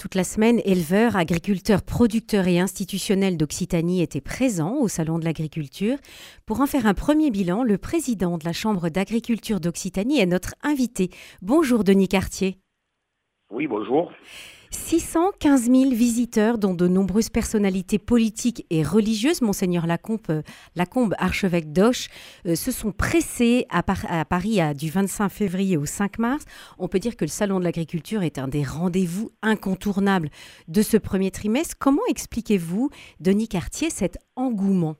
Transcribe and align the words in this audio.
Toute 0.00 0.14
la 0.14 0.24
semaine, 0.24 0.62
éleveurs, 0.64 1.14
agriculteurs, 1.14 1.82
producteurs 1.82 2.48
et 2.48 2.58
institutionnels 2.58 3.36
d'Occitanie 3.36 4.00
étaient 4.00 4.22
présents 4.22 4.76
au 4.80 4.88
Salon 4.88 5.18
de 5.18 5.26
l'agriculture. 5.26 5.98
Pour 6.46 6.62
en 6.62 6.66
faire 6.66 6.86
un 6.86 6.94
premier 6.94 7.30
bilan, 7.30 7.64
le 7.64 7.76
président 7.76 8.38
de 8.38 8.46
la 8.46 8.54
Chambre 8.54 8.88
d'agriculture 8.88 9.60
d'Occitanie 9.60 10.18
est 10.18 10.24
notre 10.24 10.54
invité. 10.62 11.10
Bonjour 11.42 11.84
Denis 11.84 12.08
Cartier. 12.08 12.56
Oui, 13.50 13.66
bonjour. 13.66 14.10
615 14.70 15.64
000 15.64 15.90
visiteurs, 15.90 16.58
dont 16.58 16.74
de 16.74 16.86
nombreuses 16.86 17.28
personnalités 17.28 17.98
politiques 17.98 18.66
et 18.70 18.82
religieuses, 18.82 19.42
Monseigneur 19.42 19.86
Lacombe, 19.86 20.20
euh, 20.30 21.14
archevêque 21.18 21.72
d'Auch, 21.72 22.08
euh, 22.46 22.54
se 22.54 22.70
sont 22.70 22.92
pressés 22.92 23.66
à, 23.68 23.82
Paris 24.24 24.60
du 24.74 24.90
25 24.90 25.28
février 25.28 25.76
au 25.76 25.86
5 25.86 26.18
mars. 26.18 26.44
On 26.78 26.88
peut 26.88 26.98
dire 26.98 27.16
que 27.16 27.24
le 27.24 27.30
Salon 27.30 27.58
de 27.58 27.64
l'agriculture 27.64 28.22
est 28.22 28.38
un 28.38 28.48
des 28.48 28.62
rendez-vous 28.62 29.30
incontournables 29.42 30.30
de 30.68 30.82
ce 30.82 30.96
premier 30.96 31.30
trimestre. 31.30 31.76
Comment 31.78 32.02
expliquez-vous, 32.08 32.90
Denis 33.18 33.48
Cartier, 33.48 33.90
cet 33.90 34.18
engouement? 34.36 34.96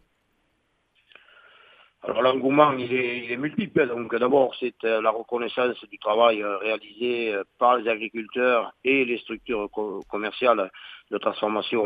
Alors 2.03 2.23
l'engouement, 2.23 2.73
il 2.73 2.93
est, 2.95 3.37
multiple. 3.37 3.87
Donc 3.89 4.15
d'abord, 4.17 4.55
c'est 4.59 4.85
euh, 4.85 5.03
la 5.03 5.11
reconnaissance 5.11 5.85
du 5.85 5.99
travail 5.99 6.43
euh, 6.43 6.57
réalisé 6.57 7.35
euh, 7.35 7.45
par 7.59 7.77
les 7.77 7.89
agriculteurs 7.91 8.73
et 8.85 9.05
les 9.05 9.19
structures 9.19 9.69
commerciales 10.09 10.71
de 11.11 11.19
transformation 11.19 11.85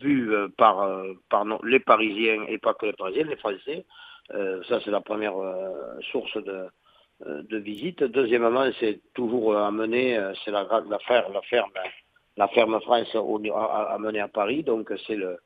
vues 0.00 0.32
par, 0.56 1.02
par 1.28 1.44
les 1.64 1.80
Parisiens 1.80 2.44
et 2.48 2.58
pas 2.58 2.72
que 2.72 2.86
les 2.86 2.92
Parisiens, 2.92 3.24
les 3.24 3.36
Français. 3.36 3.84
ça, 4.30 4.80
c'est 4.84 4.92
la 4.92 5.00
première 5.00 5.34
source 6.12 6.36
de, 6.36 6.68
de 7.26 7.56
visite. 7.58 8.04
Deuxièmement, 8.04 8.70
c'est 8.78 9.00
toujours 9.12 9.56
amener, 9.56 10.20
c'est 10.44 10.52
la, 10.52 10.62
la, 10.88 10.98
ferme, 11.00 11.32
la 11.32 11.42
ferme, 11.42 11.70
la 12.36 12.46
ferme 12.46 12.80
France 12.80 13.12
à, 13.16 13.96
à 13.96 14.28
Paris. 14.28 14.62
Donc 14.62 14.92
c'est 15.08 15.16
le 15.16 15.40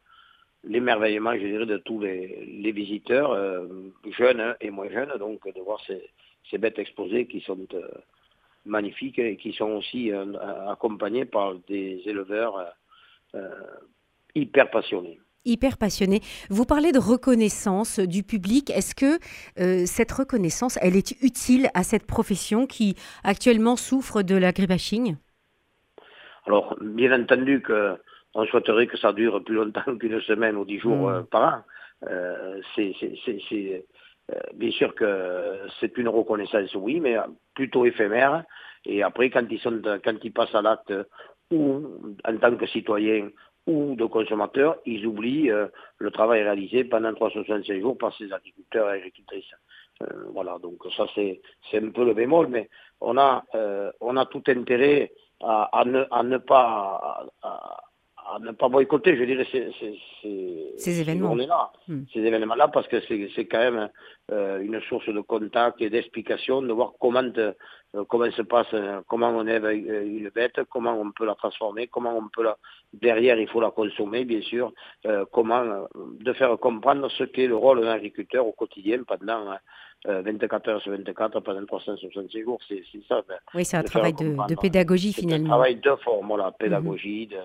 l'émerveillement, 0.67 1.34
je 1.34 1.47
dirais, 1.47 1.67
de 1.67 1.79
tous 1.79 2.01
les, 2.01 2.73
visiteurs, 2.73 3.33
euh, 3.33 3.67
jeunes 4.17 4.57
et 4.61 4.70
moins 4.70 4.89
jeunes, 4.91 5.12
donc 5.19 5.45
de 5.47 5.61
voir 5.61 5.81
ces, 5.87 6.59
bêtes 6.59 6.79
exposées 6.79 7.27
qui 7.27 7.41
sont 7.41 7.67
euh, 7.75 7.89
magnifiques 8.65 9.19
et 9.19 9.37
qui 9.37 9.53
sont 9.53 9.73
aussi 9.73 10.12
euh, 10.12 10.25
accompagnées 10.69 11.25
par 11.25 11.55
des 11.69 12.01
éleveurs 12.07 12.73
hyper 14.37 14.70
passionnés 14.70 15.20
hyper 15.47 15.77
passionnés. 15.77 16.20
Vous 16.48 16.65
parlez 16.65 16.91
de 16.91 16.98
reconnaissance 16.98 17.98
du 18.01 18.23
public. 18.23 18.70
Est-ce 18.70 18.95
que 18.95 19.19
cette 19.85 20.11
reconnaissance, 20.11 20.79
elle 20.81 20.97
est 20.97 21.20
utile 21.20 21.69
à 21.75 21.83
cette 21.83 22.07
profession 22.07 22.67
qui 22.67 22.95
actuellement 23.25 23.77
souffre 23.77 24.23
de 24.23 24.37
l'agribashing 24.37 25.17
Alors, 26.47 26.75
bien 26.81 27.20
entendu 27.20 27.61
que 27.61 27.98
on 28.34 28.44
souhaiterait 28.46 28.86
que 28.86 28.98
ça 28.98 29.12
dure 29.12 29.42
plus 29.42 29.54
longtemps 29.54 29.96
qu'une 29.98 30.20
semaine 30.22 30.56
ou 30.56 30.64
dix 30.64 30.78
jours 30.78 31.08
mm. 31.08 31.14
euh, 31.14 31.22
par 31.22 31.54
an. 31.54 31.62
Euh, 32.10 32.60
c'est 32.74 32.94
euh, 34.32 34.38
bien 34.54 34.70
sûr 34.70 34.94
que 34.94 35.58
c'est 35.80 35.96
une 35.98 36.08
reconnaissance, 36.08 36.74
oui, 36.74 37.00
mais 37.00 37.16
plutôt 37.55 37.84
éphémère. 37.84 38.44
Et 38.86 39.02
après, 39.02 39.30
quand 39.30 39.44
ils, 39.50 39.60
sont, 39.60 39.80
quand 40.02 40.16
ils 40.22 40.32
passent 40.32 40.55
à 40.55 40.62
l'acte, 40.62 40.92
ou 41.50 41.82
en 42.27 42.36
tant 42.38 42.56
que 42.56 42.66
citoyens 42.66 43.28
ou 43.66 43.94
de 43.94 44.05
consommateurs, 44.06 44.77
ils 44.86 45.06
oublient 45.06 45.50
le 45.98 46.10
travail 46.10 46.42
réalisé 46.42 46.84
pendant 46.84 47.14
365 47.14 47.80
jours 47.80 47.98
par 47.98 48.14
ces 48.16 48.32
agriculteurs 48.32 48.90
et 48.90 48.96
agricultrices. 48.96 49.55
voilà, 50.32 50.58
donc 50.58 50.82
ça 50.96 51.05
c'est 51.14 51.40
un 51.74 51.90
peu 51.90 52.05
le 52.05 52.14
bémol, 52.14 52.48
mais 52.48 52.68
on 53.00 53.16
a, 53.18 53.44
on 54.00 54.16
a 54.16 54.27
tout 54.27 54.42
intérêt 54.48 55.12
à, 55.40 55.82
ne, 55.86 56.05
à 56.10 56.22
ne 56.22 56.38
pas 56.38 57.27
à 57.42 57.83
ne 58.40 58.52
pas 58.52 58.68
boycotter, 58.68 59.16
je 59.16 59.24
dirais, 59.24 59.46
ces, 59.50 59.70
ces, 60.77 61.00
événements. 61.00 61.34
là 61.34 61.72
hmm. 61.88 62.02
Ces 62.12 62.20
événements-là, 62.20 62.68
parce 62.68 62.88
que 62.88 63.00
c'est 63.00 63.46
quand 63.46 63.58
même 63.58 63.88
euh, 64.33 64.61
une 64.61 64.80
source 64.83 65.08
de 65.08 65.20
contact 65.20 65.80
et 65.83 65.90
d'explication, 65.90 66.62
de 66.62 66.73
voir 66.73 66.92
comment, 66.98 67.23
euh, 67.36 67.52
comment 68.08 68.30
se 68.30 68.42
passe, 68.42 68.67
euh, 68.73 69.00
comment 69.06 69.28
on 69.28 69.46
élève 69.46 69.67
une 69.67 70.30
bête, 70.30 70.61
comment 70.70 70.98
on 70.98 71.11
peut 71.12 71.27
la 71.27 71.34
transformer, 71.34 71.89
comment 71.89 72.17
on 72.17 72.28
peut 72.28 72.42
la... 72.42 72.56
Derrière, 72.92 73.39
il 73.39 73.48
faut 73.48 73.61
la 73.61 73.70
consommer, 73.70 74.24
bien 74.24 74.40
sûr, 74.40 74.73
comment 75.33 75.89
de 76.20 76.33
faire 76.33 76.56
comprendre 76.58 77.11
ce 77.11 77.24
qu'est 77.24 77.48
le 77.48 77.56
rôle 77.56 77.80
d'un 77.80 77.90
agriculteur 77.90 78.46
au 78.46 78.52
quotidien 78.52 79.02
pendant 79.02 79.56
24 80.05 80.68
heures 80.68 80.80
sur 80.80 80.92
24, 80.92 81.40
pendant 81.40 81.67
366 81.67 82.42
jours. 82.42 82.61
C'est 82.68 82.84
ça. 83.08 83.23
Oui, 83.52 83.64
c'est 83.64 83.77
un 83.77 83.83
travail 83.83 84.12
de, 84.12 84.55
pédagogie, 84.55 85.12
finalement. 85.12 85.46
un 85.46 85.48
travail 85.48 85.77
de 85.77 85.94
forme, 86.05 86.36
la 86.36 86.52
pédagogie, 86.52 87.27
de 87.27 87.39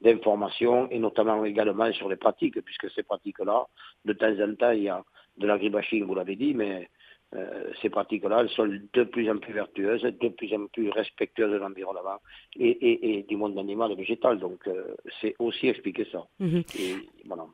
d'information 0.00 0.88
et 0.90 0.98
notamment 0.98 1.44
également 1.44 1.90
sur 1.92 2.08
les 2.08 2.16
pratiques, 2.16 2.60
puisque 2.60 2.90
ces 2.90 3.02
pratiques-là, 3.02 3.66
de 4.04 4.12
temps 4.12 4.40
en 4.40 4.54
temps, 4.54 4.70
il 4.72 4.84
y 4.84 4.88
a 4.88 5.02
de 5.38 5.46
l'agribashing, 5.46 6.04
vous 6.04 6.14
l'avez 6.14 6.36
dit, 6.36 6.54
mais 6.54 6.88
euh, 7.34 7.70
ces 7.82 7.90
pratiques-là, 7.90 8.40
elles 8.40 8.50
sont 8.50 8.66
de 8.66 9.04
plus 9.04 9.28
en 9.30 9.38
plus 9.38 9.52
vertueuses, 9.52 10.02
de 10.02 10.28
plus 10.28 10.54
en 10.54 10.66
plus 10.72 10.90
respectueuses 10.90 11.50
de 11.50 11.56
l'environnement 11.56 12.18
et, 12.56 13.24
du 13.28 13.36
monde 13.36 13.58
animal 13.58 13.92
et 13.92 13.96
végétal. 13.96 14.38
Donc, 14.38 14.60
euh, 14.68 14.94
c'est 15.20 15.34
aussi 15.38 15.68
expliquer 15.68 16.06
ça. 16.12 16.26
Mhm. 16.38 16.62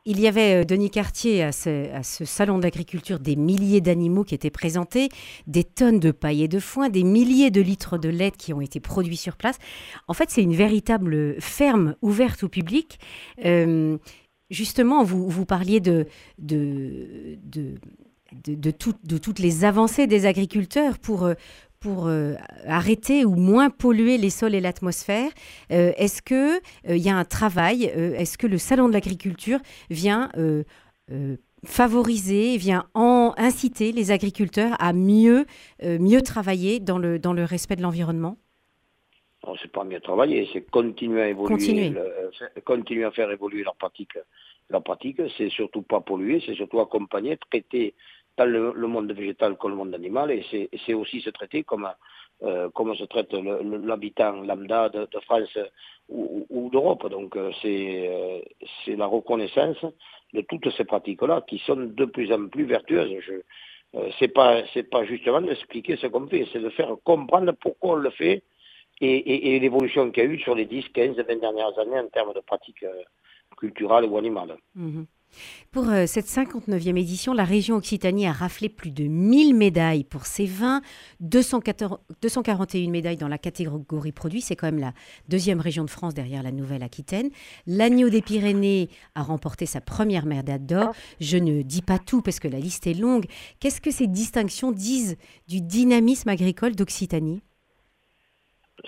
Il 0.04 0.20
y 0.20 0.28
avait, 0.28 0.62
euh, 0.62 0.64
Denis 0.64 0.90
Cartier, 0.90 1.42
à 1.42 1.52
ce, 1.52 2.24
salon 2.24 2.58
d'agriculture, 2.58 3.19
des 3.20 3.36
milliers 3.36 3.80
d'animaux 3.80 4.24
qui 4.24 4.34
étaient 4.34 4.50
présentés, 4.50 5.08
des 5.46 5.64
tonnes 5.64 6.00
de 6.00 6.10
paille 6.10 6.42
et 6.42 6.48
de 6.48 6.58
foin, 6.58 6.90
des 6.90 7.04
milliers 7.04 7.50
de 7.50 7.62
litres 7.62 7.96
de 7.96 8.08
lait 8.08 8.32
qui 8.32 8.52
ont 8.52 8.60
été 8.60 8.80
produits 8.80 9.16
sur 9.16 9.36
place. 9.36 9.58
En 10.08 10.14
fait, 10.14 10.28
c'est 10.28 10.42
une 10.42 10.54
véritable 10.54 11.40
ferme 11.40 11.96
ouverte 12.02 12.42
au 12.42 12.48
public. 12.48 12.98
justement, 14.50 15.04
vous, 15.04 15.28
vous 15.28 15.46
parliez 15.46 15.80
de, 15.80 16.06
de, 16.38 17.38
de 17.44 17.76
de, 18.32 18.54
de, 18.54 19.18
toutes 19.18 19.38
les 19.38 19.64
avancées 19.64 20.06
des 20.06 20.26
agriculteurs 20.26 20.98
pour, 20.98 21.24
euh, 21.24 21.34
pour 21.80 22.06
euh, 22.06 22.34
arrêter 22.66 23.24
ou 23.24 23.34
moins 23.34 23.70
polluer 23.70 24.18
les 24.18 24.30
sols 24.30 24.54
et 24.54 24.60
l'atmosphère. 24.60 25.30
Euh, 25.72 25.92
est-ce 25.96 26.22
qu'il 26.22 26.60
il 26.88 26.98
y 26.98 27.08
a 27.08 27.16
un 27.16 27.24
travail 27.24 27.84
Est-ce 27.84 28.38
que 28.38 28.46
le 28.46 28.58
Salon 28.58 28.88
de 28.88 28.92
l'agriculture 28.92 29.58
vient 29.90 30.30
favoriser, 31.64 32.56
vient 32.56 32.86
en, 32.94 33.34
inciter 33.36 33.92
les 33.92 34.12
agriculteurs 34.12 34.76
à 34.78 34.92
mieux, 34.92 35.44
mieux 35.82 36.22
travailler 36.22 36.80
dans 36.80 36.98
le, 36.98 37.19
dans 37.19 37.32
le 37.32 37.44
respect 37.44 37.76
de 37.76 37.82
l'environnement? 37.82 38.36
Ce 39.44 39.50
c'est 39.62 39.72
pas 39.72 39.84
mieux 39.84 40.00
travailler, 40.00 40.48
c'est 40.52 40.70
continuer 40.70 41.22
à 41.22 41.28
évoluer, 41.28 41.54
continuer. 41.54 41.92
continuer 42.64 43.04
à 43.04 43.10
faire 43.10 43.30
évoluer 43.30 43.62
leur 43.62 43.74
pratique. 43.74 44.12
La 44.70 44.80
pratique, 44.80 45.20
c'est 45.36 45.48
surtout 45.48 45.82
pas 45.82 46.00
polluer, 46.00 46.42
c'est 46.46 46.54
surtout 46.54 46.80
accompagner, 46.80 47.36
traiter 47.50 47.94
le, 48.46 48.72
monde 48.86 49.12
végétal 49.12 49.56
comme 49.56 49.72
le 49.72 49.76
monde 49.76 49.94
animal, 49.94 50.30
et 50.30 50.44
c'est 50.86 50.94
aussi 50.94 51.20
se 51.20 51.30
traiter 51.30 51.62
comme, 51.62 51.88
euh, 52.42 52.68
se 52.94 53.04
traite 53.04 53.32
l'habitant 53.32 54.42
lambda 54.42 54.88
de, 54.88 55.06
France 55.22 55.58
ou, 56.08 56.70
d'Europe. 56.72 57.08
Donc 57.10 57.36
euh, 57.36 57.50
euh, 57.64 58.40
c'est 58.84 58.96
la 58.96 59.06
reconnaissance 59.06 59.84
de 60.32 60.40
toutes 60.42 60.70
ces 60.70 60.84
pratiques-là 60.84 61.42
qui 61.46 61.58
sont 61.58 61.76
de 61.76 62.04
plus 62.04 62.32
en 62.32 62.48
plus 62.48 62.64
vertueuses. 62.64 63.20
Je, 63.20 63.32
c'est 64.18 64.28
pas 64.28 64.62
pas 64.90 65.04
justement 65.04 65.40
d'expliquer 65.40 65.96
ce 65.96 66.06
qu'on 66.06 66.26
fait, 66.28 66.46
c'est 66.52 66.60
de 66.60 66.70
faire 66.70 66.94
comprendre 67.04 67.52
pourquoi 67.60 67.94
on 67.94 67.96
le 67.96 68.10
fait 68.10 68.42
et, 69.00 69.58
l'évolution 69.58 70.10
qu'il 70.10 70.22
y 70.22 70.26
a 70.26 70.30
eu 70.30 70.38
sur 70.38 70.54
les 70.54 70.66
10, 70.66 70.90
15, 70.90 71.16
20 71.16 71.40
dernières 71.40 71.78
années 71.78 71.98
en 71.98 72.08
termes 72.08 72.34
de 72.34 72.40
pratiques 72.40 72.84
culturelles 73.56 74.04
ou 74.04 74.16
animales. 74.18 74.56
Mm-hmm. 74.78 75.04
Pour 75.72 75.88
euh, 75.88 76.06
cette 76.06 76.26
59e 76.26 76.98
édition, 76.98 77.32
la 77.32 77.44
région 77.44 77.76
Occitanie 77.76 78.26
a 78.26 78.32
raflé 78.32 78.68
plus 78.68 78.91
de 78.91 79.04
1000 79.04 79.54
médailles 79.54 80.04
pour 80.04 80.26
ses 80.26 80.46
vins, 80.46 80.80
241 81.20 82.91
médailles 82.91 83.16
dans 83.16 83.28
la 83.28 83.38
catégorie 83.38 84.12
produits, 84.12 84.40
c'est 84.40 84.56
quand 84.56 84.66
même 84.66 84.80
la 84.80 84.92
deuxième 85.28 85.60
région 85.60 85.84
de 85.84 85.90
France 85.90 86.14
derrière 86.14 86.42
la 86.42 86.52
Nouvelle-Aquitaine. 86.52 87.31
L'agneau 87.66 88.08
des 88.08 88.22
Pyrénées 88.22 88.88
a 89.14 89.22
remporté 89.22 89.66
sa 89.66 89.81
première 89.81 90.26
médaille 90.26 90.58
d'or. 90.58 90.94
Je 91.20 91.37
ne 91.37 91.62
dis 91.62 91.82
pas 91.82 91.99
tout 91.99 92.22
parce 92.22 92.40
que 92.40 92.49
la 92.49 92.58
liste 92.58 92.87
est 92.87 92.94
longue. 92.94 93.26
Qu'est-ce 93.60 93.81
que 93.81 93.90
ces 93.90 94.06
distinctions 94.06 94.72
disent 94.72 95.16
du 95.49 95.60
dynamisme 95.60 96.28
agricole 96.28 96.75
d'Occitanie? 96.75 97.43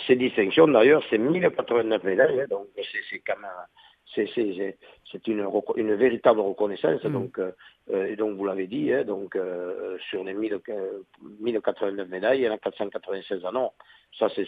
Ces 0.06 0.16
distinctions, 0.16 0.66
d'ailleurs, 0.66 1.04
c'est 1.10 1.18
1089 1.18 2.02
médailles, 2.04 2.40
hein, 2.40 2.46
donc 2.48 2.66
c'est 2.76 3.18
quand 3.18 3.38
même 3.40 3.50
c'est 4.14 5.26
une, 5.26 5.46
une, 5.76 5.94
véritable 5.94 6.40
reconnaissance. 6.40 7.02
Mm. 7.04 7.12
Donc, 7.12 7.38
euh, 7.38 7.52
euh, 7.90 8.06
et 8.06 8.16
donc, 8.16 8.36
vous 8.36 8.44
l'avez 8.44 8.66
dit, 8.66 8.92
hein, 8.92 9.04
donc, 9.04 9.36
euh, 9.36 9.96
sur 10.10 10.24
les 10.24 10.34
1089 10.34 12.08
médailles, 12.08 12.40
il 12.40 12.44
y 12.44 12.48
en 12.48 12.54
a 12.54 12.58
496 12.58 13.44
en 13.44 13.54
or. 13.54 13.74
Ça, 14.18 14.28
c'est 14.34 14.46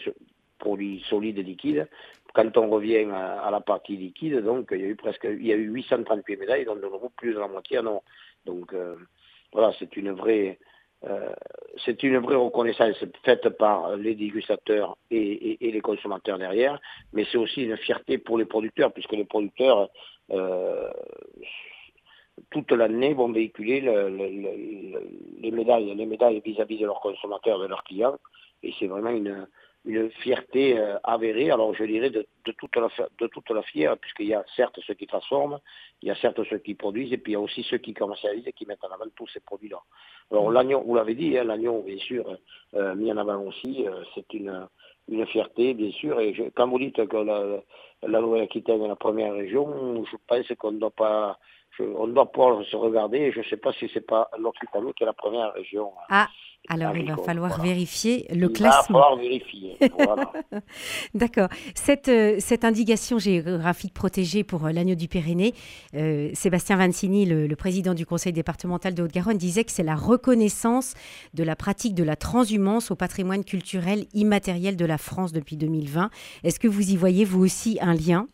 produit 0.57 1.03
solide 1.09 1.39
et 1.39 1.43
liquide. 1.43 1.87
Quand 2.33 2.57
on 2.57 2.69
revient 2.69 3.07
à, 3.11 3.49
la 3.51 3.61
partie 3.61 3.97
liquide, 3.97 4.39
donc, 4.41 4.69
il 4.71 4.81
y 4.81 4.83
a 4.83 4.87
eu 4.87 4.95
presque 4.95 5.25
il 5.29 5.45
y 5.45 5.53
a 5.53 5.55
eu 5.55 5.69
838 5.69 6.37
médailles, 6.37 6.65
donc 6.65 6.79
plus 7.15 7.33
de 7.33 7.39
la 7.39 7.47
moitié 7.47 7.79
en 7.79 7.85
or. 7.87 8.03
Donc, 8.45 8.73
voilà, 9.53 9.73
c'est 9.79 9.95
une 9.97 10.11
vraie 10.11 10.59
c'est 11.83 12.01
une 12.03 12.17
vraie 12.17 12.35
reconnaissance 12.35 12.95
faite 13.23 13.49
par 13.57 13.95
les 13.95 14.15
dégustateurs 14.15 14.97
et, 15.11 15.57
les 15.61 15.81
consommateurs 15.81 16.37
derrière, 16.37 16.79
mais 17.13 17.25
c'est 17.31 17.37
aussi 17.37 17.63
une 17.63 17.77
fierté 17.77 18.17
pour 18.17 18.37
les 18.37 18.45
producteurs, 18.45 18.91
puisque 18.93 19.11
les 19.11 19.25
producteurs, 19.25 19.89
toute 22.49 22.71
l'année, 22.71 23.13
vont 23.13 23.31
véhiculer 23.31 23.81
les 23.81 25.51
médailles 25.51 25.93
les 25.95 26.05
médailles 26.05 26.41
vis-à-vis 26.43 26.79
de 26.79 26.85
leurs 26.85 27.01
consommateurs, 27.01 27.59
de 27.59 27.67
leurs 27.67 27.83
clients, 27.83 28.17
et 28.63 28.73
c'est 28.79 28.87
vraiment 28.87 29.11
une, 29.11 29.47
une 29.85 30.09
fierté 30.09 30.77
euh, 30.77 30.97
avérée, 31.03 31.51
alors 31.51 31.73
je 31.75 31.83
dirais 31.83 32.09
de, 32.09 32.25
toute 32.57 32.75
la, 32.75 32.89
de 33.19 33.27
toute 33.27 33.49
la 33.49 33.61
fière, 33.61 33.97
puisqu'il 33.97 34.27
y 34.27 34.33
a 34.33 34.43
certes 34.55 34.79
ceux 34.85 34.95
qui 34.95 35.07
transforment, 35.07 35.59
il 36.01 36.07
y 36.07 36.11
a 36.11 36.15
certes 36.15 36.43
ceux 36.49 36.57
qui 36.57 36.73
produisent, 36.73 37.13
et 37.13 37.17
puis 37.17 37.33
il 37.33 37.35
y 37.35 37.37
a 37.37 37.39
aussi 37.39 37.63
ceux 37.63 37.77
qui 37.77 37.93
commercialisent 37.93 38.47
et 38.47 38.53
qui 38.53 38.65
mettent 38.65 38.83
en 38.83 38.93
avant 38.93 39.05
tous 39.15 39.27
ces 39.27 39.39
produits-là. 39.41 39.79
Alors 40.31 40.51
l'agneau, 40.51 40.81
vous 40.81 40.95
l'avez 40.95 41.15
dit, 41.15 41.37
hein, 41.37 41.43
l'agneau, 41.43 41.83
bien 41.83 41.97
sûr, 41.97 42.25
euh, 42.73 42.95
mis 42.95 43.11
en 43.11 43.17
avant 43.17 43.41
aussi, 43.43 43.87
euh, 43.87 44.03
c'est 44.15 44.33
une, 44.33 44.67
une 45.07 45.25
fierté, 45.27 45.73
bien 45.73 45.91
sûr, 45.91 46.19
et 46.19 46.33
quand 46.55 46.67
vous 46.67 46.79
dites 46.79 47.05
que 47.07 47.17
la, 47.17 47.61
la 48.03 48.21
Nouvelle-Aquitaine 48.21 48.81
est 48.81 48.87
la 48.87 48.95
première 48.95 49.33
région, 49.33 50.03
je 50.05 50.17
pense 50.27 50.47
qu'on 50.57 50.71
ne 50.71 50.79
doit 50.79 50.91
pas... 50.91 51.39
on 51.79 52.07
doit 52.07 52.31
pouvoir 52.31 52.63
se 52.65 52.75
regarder, 52.75 53.17
et 53.17 53.31
je 53.31 53.39
ne 53.39 53.43
sais 53.45 53.57
pas 53.57 53.73
si 53.73 53.89
c'est 53.93 54.05
pas 54.05 54.29
l'Occitanie 54.37 54.93
qui 54.93 55.03
est 55.03 55.07
la 55.07 55.13
première 55.13 55.53
région. 55.53 55.91
Ah, 56.09 56.27
alors, 56.67 56.97
il 56.97 57.07
va 57.07 57.17
falloir 57.17 57.61
vérifier 57.61 58.25
le 58.33 58.49
classement. 58.49 58.81
Il 58.89 58.93
va 58.93 58.99
falloir 59.01 59.15
vérifier. 59.17 59.77
D'accord. 61.13 61.49
Cette, 61.75 62.07
euh, 62.07 62.37
cette, 62.39 62.65
indication 62.65 63.19
géographique 63.19 63.93
protégée 63.93 64.43
pour 64.43 64.65
euh, 64.65 64.71
l'agneau 64.71 64.95
du 64.95 65.07
Pyrénées, 65.07 65.53
euh, 65.93 66.29
Sébastien 66.33 66.77
Vancini, 66.77 67.25
le, 67.25 67.55
président 67.55 67.93
du 67.93 68.05
conseil 68.05 68.33
départemental 68.33 68.93
de 68.95 69.03
Haute-Garonne, 69.03 69.37
disait 69.37 69.63
que 69.63 69.71
c'est 69.71 69.83
la 69.83 69.95
reconnaissance 69.95 70.93
de 71.33 71.43
la 71.43 71.55
pratique 71.55 71.93
de 71.93 72.03
la 72.03 72.15
transhumance 72.15 72.91
au 72.91 72.95
patrimoine 72.95 73.43
culturel 73.43 74.05
immatériel 74.13 74.75
de 74.75 74.85
la 74.85 74.97
France 74.97 75.31
depuis 75.33 75.57
2020. 75.57 76.09
Est-ce 76.43 76.59
que 76.59 76.67
vous 76.67 76.91
y 76.91 76.97
voyez, 76.97 77.25
vous 77.25 77.43
aussi, 77.43 77.77
un 77.81 77.93
lien? 77.93 78.27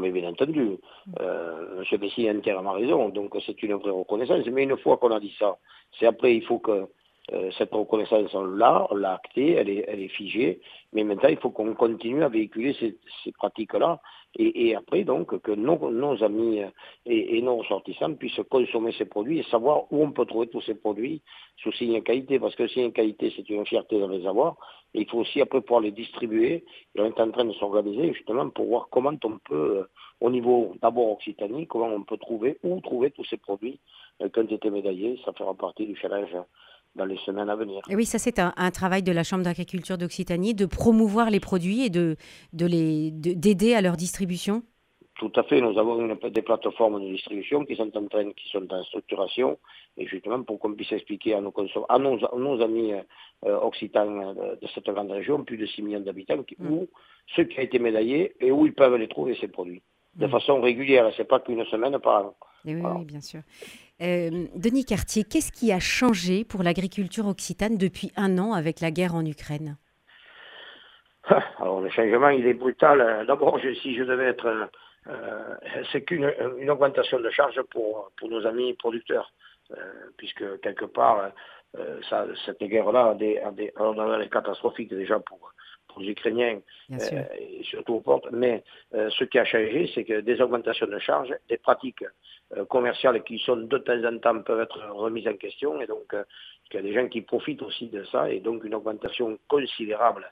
Mais 0.00 0.10
bien 0.10 0.28
entendu, 0.28 0.78
euh, 1.20 1.82
M. 1.90 2.00
Messi 2.00 2.28
a 2.28 2.32
entièrement 2.32 2.72
raison, 2.72 3.08
donc 3.08 3.36
c'est 3.44 3.62
une 3.62 3.74
vraie 3.74 3.90
reconnaissance. 3.90 4.46
Mais 4.46 4.64
une 4.64 4.76
fois 4.78 4.96
qu'on 4.96 5.10
a 5.10 5.20
dit 5.20 5.34
ça, 5.38 5.56
c'est 5.98 6.06
après 6.06 6.34
il 6.34 6.44
faut 6.44 6.58
que 6.58 6.88
euh, 7.32 7.50
cette 7.58 7.72
reconnaissance, 7.72 8.32
là, 8.34 8.86
on 8.90 8.94
l'a 8.94 9.14
actée, 9.14 9.52
elle 9.52 9.68
est, 9.68 10.08
figée, 10.08 10.60
mais 10.92 11.04
maintenant 11.04 11.28
il 11.28 11.36
faut 11.36 11.50
qu'on 11.50 11.74
continue 11.74 12.24
à 12.24 12.28
véhiculer 12.28 12.74
ces 12.74 13.32
pratiques-là, 13.32 14.00
et, 14.38 14.68
et, 14.68 14.74
après 14.76 15.04
donc 15.04 15.38
que 15.40 15.52
nos, 15.52 15.90
nos 15.90 16.22
amis 16.22 16.60
et, 17.06 17.36
et, 17.38 17.42
nos 17.42 17.56
ressortissants 17.56 18.14
puissent 18.14 18.40
consommer 18.48 18.92
ces 18.92 19.04
produits 19.04 19.40
et 19.40 19.42
savoir 19.44 19.92
où 19.92 20.02
on 20.02 20.12
peut 20.12 20.24
trouver 20.26 20.46
tous 20.46 20.62
ces 20.62 20.74
produits 20.74 21.20
sous 21.56 21.72
signe 21.72 22.00
qualité, 22.02 22.38
parce 22.38 22.54
que 22.54 22.68
signe 22.68 22.92
qualité 22.92 23.32
c'est 23.36 23.48
une 23.50 23.66
fierté 23.66 23.98
de 23.98 24.06
les 24.06 24.26
avoir, 24.26 24.56
et 24.94 25.00
il 25.00 25.10
faut 25.10 25.18
aussi 25.18 25.40
après 25.40 25.60
pouvoir 25.60 25.80
les 25.80 25.90
distribuer, 25.90 26.64
et 26.94 27.00
on 27.00 27.06
est 27.06 27.20
en 27.20 27.30
train 27.30 27.44
de 27.44 27.52
s'organiser 27.54 28.14
justement 28.14 28.48
pour 28.50 28.66
voir 28.66 28.88
comment 28.90 29.12
on 29.24 29.38
peut, 29.38 29.78
euh, 29.78 29.88
au 30.20 30.30
niveau 30.30 30.74
d'abord 30.80 31.12
Occitanie, 31.12 31.66
comment 31.66 31.88
on 31.88 32.04
peut 32.04 32.18
trouver, 32.18 32.58
où 32.62 32.80
trouver 32.80 33.10
tous 33.10 33.24
ces 33.24 33.36
produits 33.38 33.80
euh, 34.22 34.28
qui 34.28 34.38
ont 34.38 34.44
été 34.44 34.70
médaillés, 34.70 35.20
ça 35.24 35.32
fera 35.32 35.54
partie 35.54 35.86
du 35.86 35.96
challenge 35.96 36.36
dans 36.94 37.04
les 37.04 37.18
semaines 37.18 37.48
à 37.48 37.56
venir. 37.56 37.80
Et 37.88 37.96
oui, 37.96 38.04
ça 38.04 38.18
c'est 38.18 38.38
un, 38.38 38.70
travail 38.70 39.02
de 39.02 39.12
la 39.12 39.22
Chambre 39.22 39.44
d'agriculture 39.44 39.98
d'Occitanie, 39.98 40.54
de 40.54 40.66
promouvoir 40.66 41.30
les 41.30 41.40
produits 41.40 41.84
et 41.84 41.90
de, 41.90 42.16
de 42.52 42.66
les, 42.66 43.10
d'aider 43.12 43.74
à 43.74 43.80
leur 43.80 43.96
distribution 43.96 44.62
tout 45.18 45.32
à 45.34 45.42
fait, 45.42 45.60
nous 45.60 45.76
avons 45.76 46.06
des 46.06 46.42
plateformes 46.42 47.02
de 47.02 47.10
distribution 47.10 47.64
qui 47.64 47.74
sont 47.74 47.90
en 47.96 48.06
train, 48.06 48.30
qui 48.30 48.48
sont 48.50 48.72
en 48.72 48.84
structuration, 48.84 49.58
et 49.96 50.06
justement 50.06 50.44
pour 50.44 50.60
qu'on 50.60 50.72
puisse 50.74 50.92
expliquer 50.92 51.34
à 51.34 51.40
nos, 51.40 51.52
à 51.88 51.98
nos, 51.98 52.62
amis 52.62 52.92
euh, 53.44 53.58
occitans 53.60 54.32
de, 54.32 54.66
cette 54.72 54.88
grande 54.88 55.10
région, 55.10 55.42
plus 55.42 55.56
de 55.56 55.66
6 55.66 55.82
millions 55.82 56.00
d'habitants, 56.00 56.36
mm. 56.36 56.70
où 56.70 56.88
ceux 57.34 57.44
qui 57.44 57.58
ont 57.58 57.62
été 57.62 57.80
médaillés 57.80 58.36
et 58.38 58.52
où 58.52 58.64
ils 58.64 58.74
peuvent 58.74 58.94
les 58.94 59.08
trouver 59.08 59.36
ces 59.40 59.48
produits 59.48 59.82
de 60.14 60.26
mm. 60.26 60.30
façon 60.30 60.60
régulière. 60.60 61.10
C'est 61.16 61.26
pas 61.26 61.40
qu'une 61.40 61.64
semaine 61.64 61.98
par 61.98 62.26
an. 62.26 62.34
oui, 62.64 63.04
bien 63.04 63.20
sûr. 63.20 63.40
Euh, 64.00 64.46
Denis 64.54 64.84
Cartier, 64.84 65.24
qu'est-ce 65.24 65.50
qui 65.50 65.72
a 65.72 65.80
changé 65.80 66.44
pour 66.44 66.62
l'agriculture 66.62 67.26
occitane 67.26 67.76
depuis 67.76 68.12
un 68.16 68.38
an 68.38 68.52
avec 68.52 68.80
la 68.80 68.90
guerre 68.90 69.14
en 69.14 69.24
Ukraine? 69.24 69.76
Alors 71.58 71.80
le 71.80 71.90
changement, 71.90 72.28
il 72.28 72.46
est 72.46 72.54
brutal. 72.54 73.24
D'abord, 73.26 73.58
si 73.82 73.96
je 73.96 74.04
devais 74.04 74.26
être... 74.26 74.68
Euh, 75.08 75.54
c'est 75.90 76.02
qu'une 76.02 76.32
une 76.58 76.70
augmentation 76.70 77.18
de 77.18 77.30
charges 77.30 77.62
pour, 77.70 78.10
pour 78.16 78.28
nos 78.28 78.46
amis 78.46 78.74
producteurs, 78.74 79.32
euh, 79.72 79.76
puisque 80.16 80.60
quelque 80.60 80.84
part, 80.84 81.30
ça, 82.08 82.26
cette 82.46 82.62
guerre-là 82.62 83.16
a 83.18 83.22
est 83.22 84.28
catastrophique 84.30 84.90
déjà 84.90 85.18
pour, 85.20 85.52
pour 85.88 86.00
les 86.00 86.10
Ukrainiens 86.10 86.60
et 86.90 87.62
surtout 87.62 87.94
aux 87.94 88.00
portes. 88.00 88.28
Mais 88.32 88.62
ce 88.92 89.24
qui 89.24 89.38
a 89.38 89.44
changé, 89.44 89.90
c'est 89.94 90.04
que 90.04 90.20
des 90.20 90.40
augmentations 90.40 90.86
de 90.86 90.98
charges, 90.98 91.34
des 91.48 91.58
pratiques 91.58 92.02
euh, 92.02 92.08
commerciales 92.68 93.22
qui 93.24 93.38
sont 93.38 93.56
de 93.56 93.78
temps 93.78 94.04
en 94.04 94.18
temps 94.18 94.42
peuvent 94.42 94.60
être 94.60 94.80
remises 94.90 95.28
en 95.28 95.36
question. 95.36 95.80
Et 95.80 95.86
donc 95.86 96.14
euh, 96.14 96.24
il 96.70 96.76
y 96.76 96.78
a 96.78 96.82
des 96.82 96.92
gens 96.92 97.08
qui 97.08 97.22
profitent 97.22 97.62
aussi 97.62 97.88
de 97.88 98.04
ça 98.04 98.30
et 98.30 98.40
donc 98.40 98.64
une 98.64 98.74
augmentation 98.74 99.38
considérable, 99.48 100.30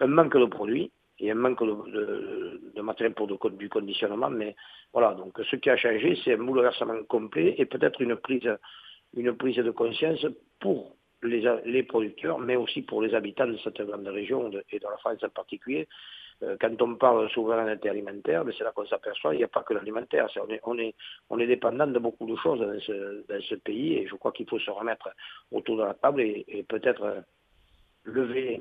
un 0.00 0.06
manque 0.06 0.36
de 0.36 0.46
produits 0.46 0.90
et 1.20 1.30
un 1.30 1.34
manque 1.34 1.62
de, 1.62 2.80
matériel 2.82 3.14
pour 3.14 3.28
du 3.28 3.68
conditionnement, 3.68 4.30
mais 4.30 4.56
voilà, 4.92 5.14
donc 5.14 5.38
ce 5.48 5.56
qui 5.56 5.70
a 5.70 5.76
changé, 5.76 6.18
c'est 6.24 6.34
un 6.34 6.42
bouleversement 6.42 7.02
complet 7.04 7.54
et 7.56 7.66
peut-être 7.66 8.00
une 8.00 8.16
prise, 8.16 8.50
une 9.16 9.32
prise 9.36 9.56
de 9.56 9.70
conscience 9.70 10.26
pour 10.58 10.96
les, 11.22 11.44
les, 11.64 11.82
producteurs, 11.84 12.38
mais 12.38 12.56
aussi 12.56 12.82
pour 12.82 13.00
les 13.00 13.14
habitants 13.14 13.46
de 13.46 13.56
cette 13.58 13.80
grande 13.80 14.06
région 14.08 14.50
et 14.70 14.78
de 14.78 14.84
la 14.84 14.96
France 14.98 15.22
en 15.22 15.28
particulier, 15.28 15.82
euh, 15.82 16.23
quand 16.60 16.82
on 16.82 16.96
parle 16.96 17.24
de 17.24 17.28
souveraineté 17.28 17.88
alimentaire, 17.88 18.44
c'est 18.56 18.64
là 18.64 18.72
qu'on 18.72 18.86
s'aperçoit, 18.86 19.34
il 19.34 19.38
n'y 19.38 19.44
a 19.44 19.48
pas 19.48 19.62
que 19.62 19.74
l'alimentaire. 19.74 20.28
On 20.64 20.78
est, 20.78 21.46
dépendant 21.46 21.86
de 21.86 21.98
beaucoup 21.98 22.26
de 22.26 22.36
choses 22.36 22.60
dans 22.60 23.40
ce, 23.40 23.54
pays 23.56 23.94
et 23.94 24.06
je 24.06 24.14
crois 24.16 24.32
qu'il 24.32 24.48
faut 24.48 24.58
se 24.58 24.70
remettre 24.70 25.08
autour 25.52 25.76
de 25.76 25.82
la 25.84 25.94
table 25.94 26.20
et, 26.20 26.64
peut-être 26.68 27.02
euh, 27.02 27.20
lever 28.04 28.60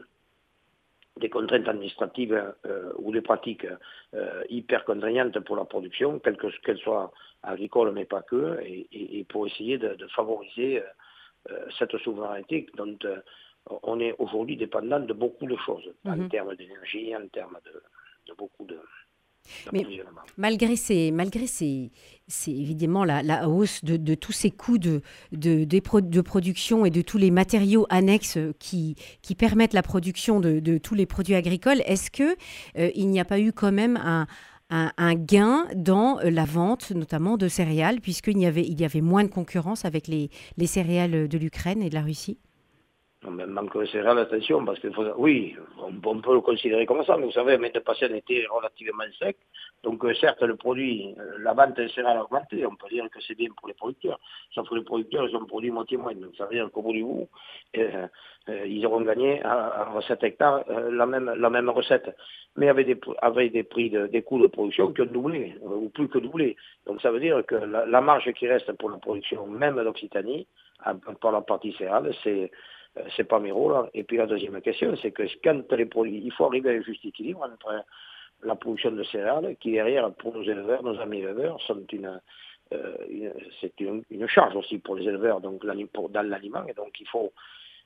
des 1.19 1.29
contraintes 1.29 1.67
administratives 1.67 2.53
euh, 2.65 2.91
ou 2.97 3.11
des 3.11 3.21
pratiques 3.21 3.67
hyper 4.49 4.85
contraignantes 4.85 5.39
pour 5.41 5.55
la 5.55 5.65
production, 5.65 6.19
quelle 6.19 6.37
qu'elle 6.37 6.77
soit 6.77 7.11
agricole 7.43 7.91
mais 7.91 8.05
pas 8.05 8.21
que, 8.21 8.59
et, 8.63 9.25
pour 9.29 9.47
essayer 9.47 9.77
de, 9.77 10.07
favoriser 10.15 10.81
cette 11.77 11.97
souveraineté 11.97 12.67
dont 12.75 12.97
on 13.69 14.00
est 14.00 14.15
aujourd'hui 14.19 14.57
dépendant 14.57 15.00
de 15.00 15.13
beaucoup 15.13 15.45
de 15.45 15.56
choses, 15.65 15.89
en 16.06 16.18
mhm. 16.18 16.30
termes 16.30 16.56
d'énergie, 16.56 17.15
en 17.15 17.27
termes 17.27 17.57
de, 17.65 18.33
beaucoup 18.38 18.65
de... 18.65 18.80
Mais 19.74 19.86
malgré 20.38 20.77
ces, 20.77 21.12
malgré 21.12 21.48
ces, 21.48 21.91
évidemment 22.48 23.03
la, 23.03 23.50
hausse 23.50 23.84
de, 23.84 24.15
tous 24.15 24.32
ces 24.32 24.51
coûts 24.51 24.77
de, 24.77 25.01
de, 25.34 25.65
de, 25.65 26.22
production 26.22 26.86
et 26.86 26.89
de 26.89 27.01
tous 27.01 27.17
les 27.17 27.29
matériaux 27.29 27.86
annexes 27.89 28.38
qui, 28.58 28.96
qui 29.22 29.36
permettent 29.36 29.74
la 29.74 29.84
production 29.84 30.39
de, 30.39 30.77
tous 30.77 30.96
les 30.96 31.05
produits 31.05 31.36
agricoles, 31.36 31.82
est-ce 31.86 32.10
que 32.10 32.38
euh, 32.77 32.89
il 32.96 33.10
n'y 33.10 33.20
a 33.20 33.25
pas 33.25 33.39
eu 33.41 33.51
quand 33.51 33.74
même 33.74 33.98
un, 33.98 34.27
un, 34.70 35.15
gain 35.15 35.67
dans 35.75 36.20
la 36.24 36.46
vente, 36.46 36.91
notamment 36.91 37.36
de 37.36 37.50
céréales, 37.50 38.00
puisqu'il 38.00 38.38
y 38.39 38.46
avait, 38.46 38.63
il 38.63 38.79
y 38.79 38.86
avait 38.86 39.01
moins 39.01 39.25
de 39.25 39.29
concurrence 39.29 39.84
avec 39.84 40.08
les, 40.08 40.29
les 40.55 40.67
céréales 40.67 41.27
de 41.27 41.38
l'Ukraine 41.38 41.82
et 41.84 41.89
de 41.89 41.96
la 41.96 42.01
Russie? 42.01 42.38
Même 43.32 43.51
manque 43.51 43.77
de 43.77 43.86
céréales, 43.86 44.20
attention, 44.20 44.65
parce 44.65 44.80
que 44.80 44.88
oui, 45.18 45.56
on, 45.80 46.20
peut 46.20 46.34
le 46.34 46.42
considérer 46.42 46.86
comme 46.86 47.03
ça, 47.06 47.18
mais 47.18 47.25
vous 47.25 47.32
savez, 47.32 47.58
mais 47.58 47.70
de 47.70 47.80
patient 47.80 48.13
était 48.13 48.46
relativement 48.50 49.03
sec. 49.20 49.38
Donc 49.84 50.06
certes, 50.20 50.42
le 50.42 50.56
produit, 50.56 51.13
la 51.39 51.53
vente 51.53 51.75
de 51.75 51.88
céréales 51.89 52.18
a 52.18 52.24
augmenté, 52.24 52.65
on 52.65 52.75
peut 52.75 52.88
dire 52.89 53.10
que 53.10 53.20
c'est 53.22 53.36
bien 53.36 53.50
pour 53.58 53.68
les 53.68 53.74
producteurs. 53.74 54.20
Sauf 54.53 54.70
que 54.70 54.75
les 54.75 54.84
producteurs, 54.84 55.27
ils 55.27 55.36
ont 55.36 55.46
produit 55.46 55.72
moitié 55.72 55.98
moins. 55.98 56.13
Donc 56.13 56.36
ça 56.38 56.46
veut 56.46 56.56
dire 56.56 56.70
qu'au 56.72 56.82
bout 56.82 56.94
du 56.94 57.03
bout, 57.03 57.27
ils 58.65 58.86
auront 58.86 59.01
gagné 59.01 59.42
à, 59.44 59.94
7 60.08 60.24
hectares 60.24 60.63
la, 60.89 61.06
même, 61.06 61.34
la 61.36 61.50
même 61.50 61.70
recette. 61.70 62.15
Mais 62.56 62.70
avec 62.70 62.86
des, 62.88 63.00
avec 63.22 63.51
des 63.51 63.63
prix, 63.63 63.89
de, 63.89 64.08
des 64.08 64.22
coûts 64.22 64.42
de 64.42 64.48
production 64.48 64.94
qui 64.94 65.01
ont 65.01 65.06
doublé, 65.06 65.56
ou 65.62 65.89
plus 65.89 66.08
que 66.08 66.20
doublé. 66.20 66.56
Donc 66.86 67.01
ça 67.01 67.12
veut 67.12 67.20
dire 67.20 67.44
que 67.46 67.56
la, 67.56 68.01
marge 68.01 68.32
qui 68.34 68.48
reste 68.48 68.72
pour 68.74 68.89
la 68.89 68.98
production, 68.98 69.48
même 69.48 69.82
d'Occitanie, 69.84 70.48
pour 71.20 71.32
la 71.32 71.42
partie 71.42 71.74
céréales, 71.74 72.13
c'est 72.24 72.51
c'est 73.15 73.23
pas 73.23 73.39
mes 73.39 73.51
rôles. 73.51 73.89
Et 73.93 74.03
puis 74.03 74.17
la 74.17 74.25
deuxième 74.25 74.59
question, 74.62 74.95
c'est 75.01 75.12
que 75.12 75.23
quand 75.43 75.71
les 75.71 75.85
produits, 75.85 76.21
il 76.23 76.31
faut 76.31 76.45
arriver 76.45 76.69
à 76.69 76.73
un 76.73 76.81
juste 76.81 77.05
équilibre 77.05 77.41
entre 77.43 77.83
la 78.43 78.55
production 78.55 78.91
de 78.91 79.03
céréales, 79.03 79.55
qui 79.59 79.71
derrière, 79.71 80.12
pour 80.13 80.33
nos 80.33 80.43
éleveurs, 80.43 80.83
nos 80.83 81.00
amis 81.00 81.19
éleveurs, 81.19 81.62
sont 81.62 81.83
une, 81.91 82.19
euh, 82.73 83.31
c'est 83.62 83.79
une, 83.79 84.27
charge 84.27 84.55
aussi 84.55 84.79
pour 84.79 84.95
les 84.95 85.07
éleveurs 85.07 85.41
donc 85.41 85.65
dans 85.65 86.27
l'aliment. 86.27 86.65
Et 86.67 86.73
donc 86.73 87.00
il 87.00 87.07
faut, 87.07 87.31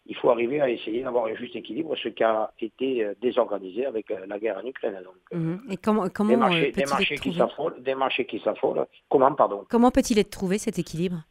il 0.06 0.16
faut 0.16 0.30
arriver 0.30 0.62
à 0.62 0.70
essayer 0.70 1.04
d'avoir 1.04 1.26
un 1.26 1.36
juste 1.36 1.56
équilibre, 1.56 1.96
ce 2.02 2.10
qui 2.10 2.24
a 2.24 2.52
été 2.60 3.04
euh, 3.04 3.14
désorganisé 3.22 3.86
avec 3.86 4.10
la 4.10 4.40
guerre 4.40 4.58
en 4.64 4.68
Ukraine. 4.68 5.00
Donc, 5.04 5.40
mhm. 5.40 5.62
Et 5.70 5.78
comment, 5.78 6.08
comment 6.10 6.30
des 6.30 6.38
marchés, 6.38 6.72
des 6.72 6.86
marchés 6.86 7.18
qui 7.18 7.34
s'affolent, 7.34 7.82
des 7.82 7.96
marchés 7.96 8.26
qui 8.26 8.40
s'affolent. 8.40 8.86
Comment, 9.10 9.34
pardon? 9.34 9.66
Comment 9.70 9.92
peut-il 9.92 10.20
être 10.20 10.30
trouvé 10.30 10.58
cet 10.58 10.80
équilibre? 10.80 11.24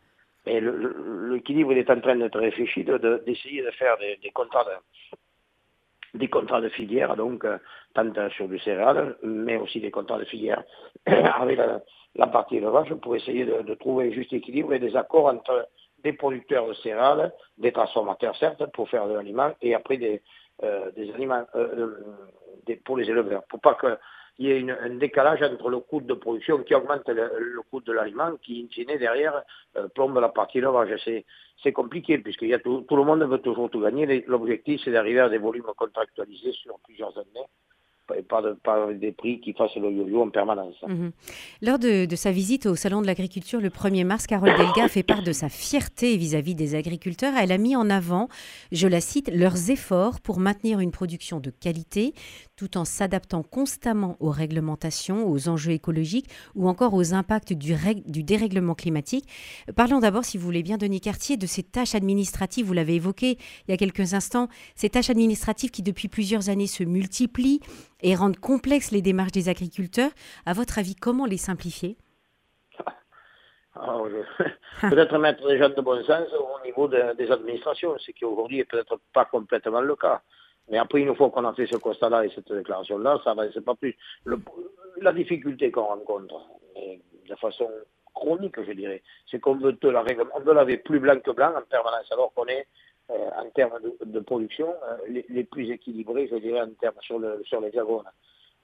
Et 0.47 0.61
l'équilibre 0.61 1.73
est 1.73 1.91
en 1.91 2.00
train 2.00 2.17
d'être 2.17 2.38
réfléchi, 2.38 2.85
d'essayer 2.85 3.62
de, 3.62 3.71
faire 3.73 3.97
des, 3.99 4.31
contrats 4.31 4.65
de, 4.65 6.19
des 6.19 6.29
contrats 6.29 6.61
de 6.61 6.69
filière, 6.69 7.17
donc 7.17 7.45
tant 7.95 8.31
sur 8.31 8.49
du 8.49 8.59
céréal, 8.61 9.17
mais 9.23 9.57
aussi 9.57 9.81
des 9.81 9.91
contrats 9.91 10.19
de 10.19 10.25
filière 10.25 10.62
avec 11.07 11.59
la, 12.15 12.26
partie 12.29 12.57
élevage 12.57 12.95
pour 12.95 13.17
essayer 13.17 13.45
de, 13.45 13.75
trouver 13.75 14.09
un 14.09 14.12
juste 14.12 14.33
équilibre 14.33 14.73
et 14.73 14.79
des 14.79 14.95
accords 14.97 15.26
entre 15.26 15.69
des 16.05 16.12
producteurs 16.12 16.69
de 16.69 16.75
céréales, 16.75 17.33
des 17.59 17.73
transformateurs 17.73 18.37
certes, 18.37 18.65
pour 18.73 18.88
faire 18.88 19.09
de 19.09 19.15
l'aliment, 19.15 19.53
et 19.61 19.75
après 19.75 19.97
des, 19.97 20.23
des 20.95 21.12
aliments 21.12 21.45
pour 22.85 22.97
les 22.97 23.11
éleveurs, 23.11 23.43
pour 23.49 23.61
pas 23.61 23.75
que 23.75 23.99
il 24.38 24.66
y 24.66 24.71
a 24.71 24.76
un 24.83 24.97
décalage 24.97 25.43
entre 25.43 25.71
le 25.71 25.81
coût 25.81 26.00
de 26.00 26.14
production 26.14 26.62
qui 26.62 26.75
augmente 26.75 27.09
le, 27.09 27.61
coût 27.71 27.81
de 27.81 27.93
l'aliment, 27.93 28.37
qui, 28.43 28.62
in 28.62 28.73
fine, 28.73 28.99
derrière, 28.99 29.43
euh, 29.76 29.88
plombe 29.88 30.19
la 30.19 30.28
partie 30.28 30.59
élevage. 30.59 30.95
C'est 31.62 31.73
compliqué, 31.73 32.19
puisque 32.19 32.45
tout, 32.62 32.83
tout, 32.83 32.97
le 32.97 33.05
monde 33.05 33.23
veut 33.25 33.38
toujours 33.38 33.71
tout 33.71 33.81
gagner. 33.81 34.25
L'objectif, 34.26 34.81
c'est 34.85 34.93
d'arriver 34.93 35.21
à 35.21 35.28
des 35.28 35.38
volumes 35.38 35.73
contractualisés 35.76 36.52
sur 36.52 36.78
plusieurs 36.81 37.16
années 37.19 37.47
et 38.15 38.23
pas, 38.23 38.43
de, 38.43 38.53
pas 38.53 38.93
des 38.93 39.13
prix 39.13 39.41
qui 39.41 39.53
fassent 39.53 39.77
le 39.77 39.91
yo-yo 39.91 40.23
en 40.23 40.31
permanence. 40.31 40.77
Mhm. 40.87 41.11
Lors 41.63 41.79
de, 41.79 42.07
sa 42.15 42.31
visite 42.31 42.67
au 42.67 42.77
Salon 42.77 43.03
de 43.03 43.07
l'Agriculture 43.07 43.61
le 43.61 43.71
1er 43.71 44.05
mars, 44.05 44.27
Carole 44.27 44.51
Delga 44.57 44.89
fait 44.89 45.03
part 45.03 45.23
de 45.23 45.33
sa 45.33 45.49
fierté 45.49 46.17
vis-à-vis 46.17 46.55
des 46.55 46.75
agriculteurs. 46.75 47.35
Elle 47.37 47.53
a 47.53 47.59
mis 47.59 47.77
en 47.77 47.91
avant, 47.91 48.29
je 48.73 48.87
la 48.87 49.01
cite, 49.01 49.31
leurs 49.33 49.71
efforts 49.71 50.21
pour 50.21 50.39
maintenir 50.39 50.81
une 50.81 50.91
production 50.91 51.41
de 51.41 51.51
qualité 51.51 52.15
tout 52.57 52.79
en 52.79 52.85
s'adaptant 52.85 53.43
constamment 53.43 54.17
aux 54.19 54.31
réglementations, 54.31 55.29
aux 55.31 55.49
enjeux 55.49 55.73
écologiques 55.73 56.31
ou 56.55 56.69
encore 56.69 56.95
aux 56.95 57.13
impacts 57.13 57.53
du, 57.53 57.75
du 58.07 58.23
dérèglement 58.23 58.75
climatique. 58.75 59.29
Parlons 59.75 60.01
d'abord, 60.01 60.25
si 60.25 60.39
vous 60.39 60.45
voulez 60.45 60.63
bien, 60.63 60.79
Denis 60.79 61.01
Cartier, 61.01 61.37
de 61.37 61.47
ces 61.47 61.63
tâches 61.63 61.95
administratives, 61.95 62.65
vous 62.65 62.73
l'avez 62.73 62.95
évoqué 62.95 63.37
il 63.67 63.71
y 63.71 63.75
a 63.75 63.77
quelques 63.77 64.15
instants, 64.15 64.49
ces 64.75 64.89
tâches 64.89 65.11
administratives 65.11 65.71
qui 65.71 65.83
depuis 65.83 66.09
plusieurs 66.09 66.49
années 66.49 66.67
se 66.67 66.83
multiplient 66.83 67.61
et 68.03 68.15
rendent 68.15 68.38
complexes 68.38 68.91
les 68.91 69.03
démarches 69.03 69.33
des 69.33 69.49
agriculteurs. 69.49 70.11
À 70.45 70.53
votre 70.53 70.79
avis, 70.79 70.95
comment 70.95 71.26
les 71.26 71.38
simplifier? 71.38 71.97
Ah, 73.79 73.99
Peut-être 74.81 75.19
mettre 75.19 75.47
des 75.47 75.59
gens 75.59 75.69
de 75.69 75.83
bon 75.83 76.03
sens 76.03 76.29
au 76.33 76.65
niveau 76.65 76.88
des 76.88 77.31
administrations, 77.31 77.95
ce 77.99 78.11
qui 78.11 78.25
aujourd'hui 78.25 78.57
n'est 78.57 78.65
peut-être 78.65 78.99
pas 79.12 79.26
complètement 79.26 79.83
le 79.83 79.95
cas. 79.97 80.23
Mais 80.71 80.79
après, 80.79 81.00
une 81.00 81.15
fois 81.15 81.31
qu'on 81.31 81.45
a 81.45 81.53
fait 81.53 81.67
ce 81.67 81.76
constat-là 81.76 82.25
et 82.25 82.31
cette 82.31 82.50
déclaration-là, 82.50 83.21
ça 83.23 83.35
va, 83.35 83.45
c'est 83.53 83.65
pas 83.65 83.75
plus 83.75 83.95
la 85.03 85.12
difficulté 85.12 85.71
qu'on 85.71 85.85
rencontre, 85.85 86.41
de 87.29 87.35
façon 87.37 87.69
chronique, 88.15 88.61
je 88.62 88.73
dirais, 88.73 89.03
c'est 89.31 89.38
qu'on 89.38 89.57
veut 89.57 89.76
la 89.83 90.05
on 90.35 90.41
veut 90.41 90.55
laver 90.55 90.79
plus 90.79 90.99
blanc 90.99 91.21
que 91.21 91.31
blanc 91.31 91.53
en 91.57 91.62
permanence, 91.62 92.11
alors 92.11 92.33
qu'on 92.35 92.47
est 92.47 92.67
euh, 93.11 93.31
en 93.37 93.49
termes 93.51 93.79
de, 94.05 94.21
production, 94.21 94.69
euh, 94.69 95.23
les, 95.29 95.45
plus 95.45 95.71
équilibrés, 95.71 96.29
je 96.29 96.37
dirais, 96.37 96.61
en 96.61 96.71
termes 96.81 97.01
sur, 97.01 97.19
le, 97.19 97.43
sur 97.45 97.61
les 97.61 97.71
diagones. 97.71 98.05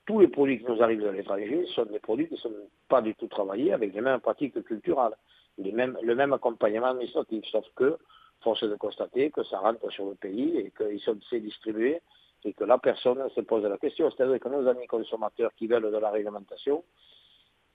Tous 0.04 0.18
les 0.18 0.28
produits 0.28 0.58
qui 0.58 0.64
nous 0.64 0.82
arrivent 0.82 1.02
de 1.02 1.10
l'étranger 1.10 1.64
sont 1.74 1.84
des 1.84 2.00
produits 2.00 2.26
qui 2.26 2.34
ne 2.34 2.38
sont 2.38 2.54
pas 2.88 3.02
du 3.02 3.14
tout 3.14 3.28
travaillés 3.28 3.72
avec 3.72 3.94
les 3.94 4.00
mêmes 4.00 4.18
pratiques 4.20 4.60
culturelles, 4.64 5.14
les 5.58 5.70
mêmes, 5.70 5.96
le 6.02 6.14
même 6.14 6.32
accompagnement 6.32 6.88
administratif, 6.88 7.44
sauf 7.46 7.64
que, 7.76 7.96
force 8.42 8.64
est 8.64 8.68
de 8.68 8.74
constater 8.74 9.30
que 9.30 9.44
ça 9.44 9.58
rentre 9.58 9.90
sur 9.92 10.06
le 10.08 10.16
pays 10.16 10.56
et 10.58 10.72
qu'ils 10.76 11.00
sont 11.00 11.16
distribués 11.32 12.00
et 12.44 12.52
que 12.52 12.64
la 12.64 12.78
personne 12.78 13.22
se 13.34 13.40
pose 13.42 13.62
la 13.64 13.78
question. 13.78 14.10
C'est-à-dire 14.10 14.40
que 14.40 14.48
nos 14.48 14.66
amis 14.66 14.88
consommateurs 14.88 15.52
qui 15.56 15.68
veulent 15.68 15.90
de 15.90 15.98
la 15.98 16.10
réglementation, 16.10 16.82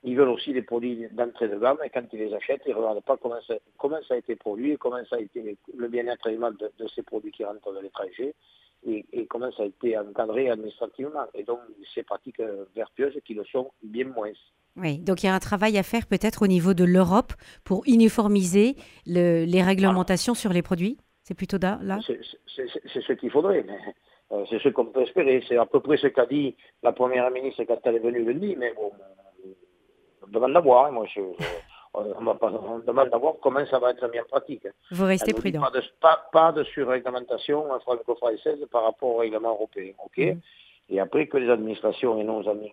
ils 0.04 0.16
veulent 0.16 0.30
aussi 0.30 0.54
des 0.54 0.62
produits 0.62 1.08
d'entrée 1.12 1.48
de 1.48 1.58
gamme 1.58 1.78
et 1.84 1.90
quand 1.90 2.04
ils 2.14 2.20
les 2.20 2.34
achètent, 2.34 2.62
ils 2.66 2.72
ne 2.72 2.76
regardent 2.76 3.04
pas 3.04 3.18
comment 3.18 3.42
ça, 3.48 3.56
comment 3.78 4.00
ça 4.08 4.14
a 4.14 4.18
été 4.18 4.36
produit, 4.36 4.78
comment 4.78 5.04
ça 5.10 5.18
a 5.18 5.20
été 5.20 5.58
le 5.76 5.88
bien-être 5.88 6.30
de, 6.30 6.72
de, 6.78 6.88
ces 6.90 7.02
produits 7.02 7.32
qui 7.32 7.44
rentrent 7.44 7.74
de 7.74 7.80
l'étranger 7.80 8.36
et, 8.86 9.26
comment 9.28 9.52
ça 9.52 9.64
a 9.64 9.66
été 9.66 9.98
encadré 9.98 10.50
administrativement. 10.50 11.26
Et 11.34 11.44
donc, 11.44 11.60
ces 11.94 12.04
pratiques 12.04 12.42
vertueuses 12.76 13.18
qui 13.26 13.34
le 13.34 13.44
sont 13.46 13.72
bien 13.84 14.06
moins. 14.06 14.32
Oui, 14.76 15.00
donc 15.00 15.24
il 15.24 15.26
y 15.26 15.30
a 15.30 15.34
un 15.34 15.40
travail 15.40 15.78
à 15.78 15.84
faire 15.84 16.06
peut-être 16.06 16.44
au 16.44 16.48
niveau 16.48 16.76
de 16.76 16.84
l'Europe 16.84 17.34
pour 17.64 17.84
uniformiser 17.88 18.76
les 19.08 19.64
réglementations 19.64 20.36
sur 20.36 20.54
les 20.54 20.62
produits 20.62 20.98
C'est 21.24 21.34
plutôt 21.34 21.58
là, 21.58 21.80
C'est 22.06 23.02
ce 23.02 23.14
qu'il 23.14 23.32
faudrait, 23.32 23.66
mais 23.68 23.80
euh, 24.32 24.46
c'est 24.50 24.60
ce 24.60 24.70
qu'on 24.70 24.86
peut 24.86 25.02
espérer. 25.02 25.44
C'est 25.48 25.58
à 25.58 25.66
peu 25.66 25.80
près 25.80 25.98
ce 25.98 26.08
qu'a 26.08 26.26
dit 26.26 26.56
la 26.84 26.92
Première 26.92 27.32
ministre 27.32 27.64
quand 27.64 27.80
elle 27.84 27.96
est 27.96 28.00
venue 28.00 28.24
lundi, 28.24 28.56
mais 28.56 28.74
bon, 28.76 28.92
on 30.28 30.32
demande 30.32 30.54
d'avoir. 30.54 30.86
Hein, 30.86 30.92
moi, 30.92 31.06
je, 31.14 31.22
on, 31.94 32.80
demande 32.86 33.10
d'avoir 33.10 33.36
comment 33.42 33.66
ça 33.66 33.80
va 33.80 33.92
être 33.92 34.08
mis 34.12 34.20
en 34.20 34.26
pratique. 34.26 34.68
Vous 34.92 35.06
restez 35.06 35.34
prudent. 35.34 35.62
Pas 35.62 35.72
de, 35.72 35.84
pas, 36.00 36.30
pas 36.32 36.52
de 36.52 36.64
surréglementation 36.64 37.66
franco-française 37.80 38.60
par 38.72 38.84
rapport 38.84 39.10
au 39.10 39.18
règlement 39.18 39.50
européen. 39.50 39.94
ok 40.04 40.18
mm. 40.18 40.40
Et 40.90 41.02
après 41.02 41.28
que 41.28 41.38
les 41.38 41.50
administrations 41.50 42.18
et 42.18 42.24
nos 42.24 42.48
amis, 42.48 42.72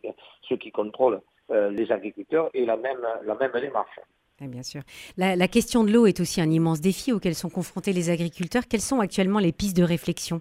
ceux 0.48 0.56
qui 0.56 0.70
contrôlent 0.70 1.20
euh, 1.50 1.70
les 1.70 1.90
agriculteurs, 1.90 2.48
aient 2.54 2.64
la 2.64 2.76
même, 2.76 3.00
la 3.24 3.34
même 3.34 3.50
démarche. 3.60 3.98
bien 4.40 4.62
sûr. 4.62 4.82
La, 5.16 5.34
la 5.34 5.48
question 5.48 5.82
de 5.82 5.90
l'eau 5.90 6.06
est 6.06 6.20
aussi 6.20 6.40
un 6.40 6.48
immense 6.48 6.80
défi 6.80 7.12
auquel 7.12 7.34
sont 7.34 7.50
confrontés 7.50 7.92
les 7.92 8.10
agriculteurs. 8.10 8.68
Quelles 8.70 8.80
sont 8.80 9.00
actuellement 9.00 9.40
les 9.40 9.50
pistes 9.50 9.76
de 9.76 9.82
réflexion? 9.82 10.40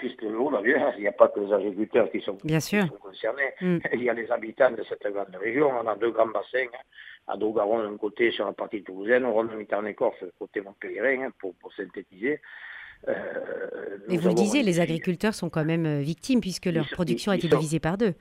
Piste 0.00 0.22
de 0.22 0.28
l'eau, 0.28 0.50
d'ailleurs, 0.50 0.92
il 0.96 1.02
n'y 1.02 1.08
a 1.08 1.12
pas 1.12 1.28
que 1.28 1.40
les 1.40 1.52
agriculteurs 1.52 2.10
qui 2.10 2.20
sont, 2.20 2.36
concernés. 2.36 3.52
Mm. 3.60 3.78
Il 3.92 4.02
y 4.02 4.10
a 4.10 4.14
les 4.14 4.30
habitants 4.30 4.70
de 4.70 4.82
cette 4.88 5.06
grande 5.12 5.36
région. 5.40 5.70
On 5.70 5.86
a 5.86 5.96
deux 5.96 6.10
grands 6.10 6.26
bassins, 6.26 6.66
hein. 6.74 6.78
à 7.28 7.36
Dogaron 7.36 7.82
d'un 7.82 7.96
côté 7.96 8.30
sur 8.30 8.46
la 8.46 8.52
partie 8.52 8.82
toulousaine, 8.82 9.24
au 9.24 9.32
Rhône-Mitterrand-Écorce 9.32 10.24
côté 10.38 10.60
montpelliérain, 10.60 11.26
hein, 11.26 11.32
pour, 11.38 11.54
synthétiser. 11.76 12.40
Euh, 13.08 13.14
Mais 14.08 14.16
vous 14.16 14.28
le 14.28 14.34
disiez, 14.34 14.62
les 14.62 14.80
agriculteurs 14.80 15.34
sont 15.34 15.48
quand 15.48 15.64
même 15.64 15.86
euh, 15.86 16.00
victimes 16.00 16.40
puisque 16.40 16.66
leur 16.66 16.88
production 16.88 17.32
a 17.32 17.36
été 17.36 17.48
divisée 17.48 17.80
par 17.80 17.96
deux. 17.96 18.14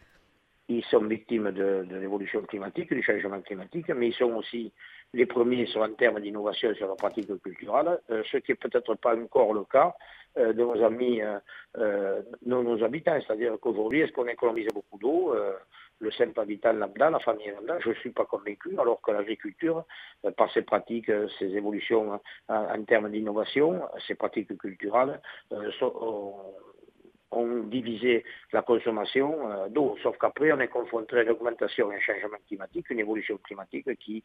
Ils 0.69 0.85
sont 0.85 1.03
victimes 1.05 1.51
de, 1.51 1.85
l'évolution 1.99 2.41
climatique, 2.43 2.93
du 2.93 3.03
changement 3.03 3.41
climatique, 3.41 3.89
mais 3.89 4.09
ils 4.09 4.13
sont 4.13 4.33
aussi 4.35 4.71
les 5.13 5.25
premiers 5.25 5.65
sur 5.65 5.81
en 5.81 5.91
termes 5.93 6.19
d'innovation 6.19 6.73
sur 6.75 6.87
la 6.87 6.95
pratique 6.95 7.27
culturelle, 7.41 7.99
euh, 8.11 8.21
ce 8.31 8.37
qui 8.37 8.51
n'est 8.51 8.55
peut-être 8.55 8.93
pas 8.95 9.15
encore 9.15 9.53
le 9.53 9.63
cas 9.63 9.95
euh, 10.37 10.53
de 10.53 10.61
nos 10.63 10.83
amis, 10.83 11.21
euh, 11.21 11.39
euh, 11.77 12.21
nos, 12.45 12.83
habitants. 12.83 13.19
C'est-à-dire 13.25 13.57
qu'aujourd'hui, 13.59 14.01
est-ce 14.01 14.11
qu'on 14.11 14.27
économise 14.27 14.67
beaucoup 14.73 14.99
d'eau 14.99 15.35
le 16.01 16.11
simple 16.11 16.39
habitant 16.39 16.71
lambda, 16.71 17.09
la 17.09 17.19
famille 17.19 17.49
lambda, 17.49 17.77
je 17.81 17.89
ne 17.89 17.93
suis 17.95 18.11
pas 18.11 18.23
convaincu, 18.23 18.79
alors 18.79 19.01
que 19.01 19.11
l'agriculture, 19.11 19.83
par 20.37 20.49
ses 20.53 20.61
pratiques, 20.61 21.11
ses 21.37 21.47
évolutions 21.47 22.21
en, 22.47 22.83
termes 22.83 23.11
d'innovation, 23.11 23.81
ses 24.07 24.15
pratiques 24.15 24.57
culturelles, 24.57 25.19
ont 27.31 27.63
divisé 27.63 28.23
la 28.53 28.61
consommation 28.61 29.67
d'eau. 29.69 29.97
Sauf 30.01 30.17
qu'après, 30.17 30.51
on 30.51 30.59
est 30.59 30.67
confronté 30.67 31.17
à 31.17 31.23
l'augmentation 31.23 31.91
et 31.91 31.95
un 31.95 31.99
changement 31.99 32.37
climatique, 32.47 32.89
une 32.89 32.99
évolution 32.99 33.37
climatique 33.37 33.97
qui, 33.99 34.23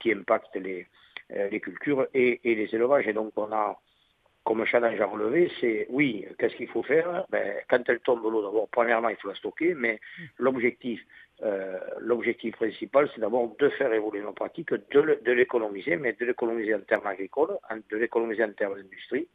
qui 0.00 0.12
impacte 0.12 0.56
les, 0.56 0.86
les 1.30 1.60
cultures 1.60 2.06
et, 2.14 2.40
et, 2.44 2.54
les 2.54 2.74
élevages. 2.74 3.06
Et 3.06 3.12
donc, 3.12 3.32
on 3.36 3.52
a 3.52 3.78
comme 4.46 4.64
challenge 4.64 5.00
à 5.00 5.06
relever, 5.06 5.50
c'est 5.60 5.86
oui, 5.90 6.24
qu'est-ce 6.38 6.54
qu'il 6.54 6.68
faut 6.68 6.84
faire? 6.84 7.26
Ben, 7.30 7.56
Quand 7.68 7.82
elle 7.88 7.98
tombe 7.98 8.22
l'eau, 8.22 8.42
d'abord, 8.42 8.68
premièrement, 8.70 9.08
il 9.08 9.16
faut 9.16 9.28
la 9.28 9.34
stocker, 9.34 9.74
mais 9.74 9.98
l'objectif, 10.38 11.00
euh, 11.42 11.78
l'objectif 11.98 12.54
principal, 12.54 13.10
c'est 13.12 13.20
d'abord 13.20 13.56
de 13.58 13.68
faire 13.70 13.92
évoluer 13.92 14.20
nos 14.20 14.32
pratiques, 14.32 14.72
de 14.72 15.32
l'économiser, 15.32 15.96
mais 15.96 16.12
de 16.12 16.24
l'économiser 16.24 16.76
en 16.76 16.80
termes 16.80 17.08
agricoles, 17.08 17.58
de 17.90 17.96
l'économiser 17.96 18.44
en 18.44 18.52
termes 18.52 18.76
d'industrie, 18.76 19.26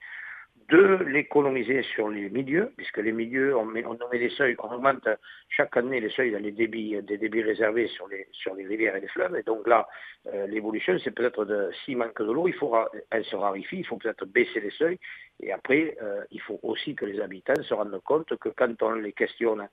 de 0.69 1.03
l'économiser 1.05 1.83
sur 1.83 2.09
les 2.09 2.29
milieux, 2.29 2.71
puisque 2.77 2.97
les 2.97 3.11
milieux, 3.11 3.55
on, 3.55 3.65
met, 3.65 3.85
on 3.85 3.97
met 4.11 4.19
des 4.19 4.29
seuils, 4.29 4.55
on 4.59 4.73
augmente 4.73 5.07
chaque 5.49 5.75
année 5.77 5.99
les 5.99 6.09
seuils 6.09 6.31
dans 6.31 6.41
les 6.41 6.51
débits, 6.51 7.01
des 7.01 7.17
débits 7.17 7.43
réservés 7.43 7.87
sur 7.87 8.07
les, 8.07 8.27
sur 8.31 8.55
les 8.55 8.65
rivières 8.65 8.95
et 8.95 9.01
les 9.01 9.07
fleuves. 9.07 9.35
Et 9.35 9.43
donc 9.43 9.67
là, 9.67 9.87
euh, 10.33 10.47
l'évolution, 10.47 10.97
c'est 11.03 11.11
peut-être 11.11 11.45
de, 11.45 11.71
s'il 11.83 11.97
manque 11.97 12.21
de 12.21 12.31
l'eau, 12.31 12.47
il 12.47 12.53
faudra, 12.53 12.89
elle 13.09 13.25
se 13.25 13.35
raréfie, 13.35 13.79
il 13.79 13.85
faut 13.85 13.97
peut-être 13.97 14.25
baisser 14.25 14.59
les 14.59 14.71
seuils. 14.71 14.99
Et 15.41 15.51
après, 15.51 15.97
euh, 16.01 16.23
il 16.31 16.41
faut 16.41 16.59
aussi 16.63 16.95
que 16.95 17.05
les 17.05 17.19
habitants 17.19 17.61
se 17.63 17.73
rendent 17.73 18.01
compte 18.03 18.35
que 18.37 18.49
quand 18.49 18.81
on 18.83 18.93
les 18.93 19.13
questionne, 19.13 19.67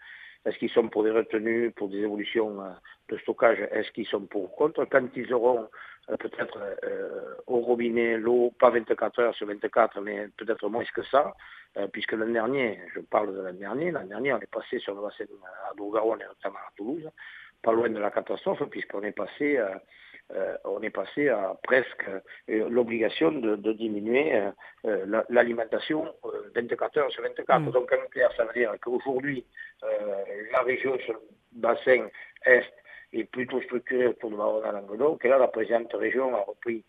est-ce 0.45 0.59
qu'ils 0.59 0.71
sont 0.71 0.89
pour 0.89 1.05
des 1.05 1.11
retenues, 1.11 1.71
pour 1.73 1.89
des 1.89 1.99
évolutions 1.99 2.61
euh, 2.63 2.71
de 3.09 3.19
stockage, 3.19 3.59
est-ce 3.71 3.91
qu'ils 3.93 4.07
sont 4.07 4.27
pour 4.27 4.45
ou 4.45 4.49
contre, 4.49 4.85
quand 4.85 5.07
ils 5.17 5.33
auront 5.33 5.69
euh, 6.11 6.17
peut-être 6.17 6.59
euh, 6.85 7.35
au 7.47 7.61
robinet 7.61 8.17
l'eau, 8.17 8.53
pas 8.59 8.71
24 8.71 9.19
heures 9.21 9.35
sur 9.35 9.47
24, 9.47 10.01
mais 10.01 10.29
peut-être 10.37 10.69
moins 10.69 10.85
que 10.85 11.03
ça, 11.03 11.35
euh, 11.77 11.87
puisque 11.89 12.13
l'an 12.13 12.29
dernier, 12.29 12.81
je 12.95 13.01
parle 13.01 13.35
de 13.35 13.43
l'an 13.43 13.53
dernier, 13.53 13.91
l'an 13.91 14.05
dernier 14.05 14.33
on 14.33 14.41
est 14.41 14.51
passé 14.51 14.79
sur 14.79 14.95
le 14.95 15.03
bassin 15.03 15.25
à 15.71 15.75
Dougaronne 15.75 16.23
et 16.23 16.27
notamment 16.27 16.59
à 16.59 16.73
Toulouse, 16.77 17.11
pas 17.63 17.73
loin 17.73 17.91
de 17.91 17.99
la 17.99 18.11
catastrophe, 18.11 18.63
puisqu'on 18.71 19.03
est 19.03 19.13
passé 19.13 19.61
on 20.65 20.83
est 20.83 20.91
passé 20.91 21.29
à 21.29 21.57
presque 21.63 22.05
l'obligation 22.49 23.33
de, 23.33 23.73
diminuer 23.73 24.43
l'alimentation 25.29 26.13
24 26.55 26.99
heures 26.99 27.11
sur 27.11 27.23
24. 27.23 27.61
Mm. 27.61 27.71
Donc 27.71 27.93
en 27.93 28.09
clair, 28.09 28.31
ça 28.37 28.45
veut 28.45 28.53
dire 28.53 28.75
qu'aujourd'hui, 28.83 29.45
la 30.53 30.63
région 30.63 30.99
sur 30.99 31.15
le 31.15 31.21
bassin 31.53 32.09
Est 32.45 32.73
est 33.13 33.25
plutôt 33.25 33.61
structurée 33.63 34.07
autour 34.07 34.31
de 34.31 34.37
Marona-Languedoc. 34.37 35.25
Et 35.25 35.29
là, 35.29 35.39
la 35.39 35.49
présidente 35.49 35.93
région 35.95 36.35
a 36.35 36.41
repris 36.41 36.85